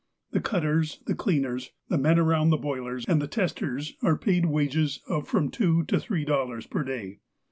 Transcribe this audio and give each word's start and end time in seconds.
The 0.31 0.41
cutters, 0.41 0.99
the 1.05 1.13
cleaners, 1.13 1.73
the 1.89 1.97
men 1.99 2.17
around 2.17 2.49
the 2.49 2.57
boilers, 2.57 3.05
and 3.07 3.21
the 3.21 3.27
testers 3.27 3.93
are 4.01 4.17
paid 4.17 4.47
wages 4.47 4.99
of 5.07 5.27
from 5.27 5.51
two 5.51 5.83
to 5.83 5.99
three 5.99 6.25
dollars 6.25 6.65
per 6.65 6.83
day. 6.83 7.19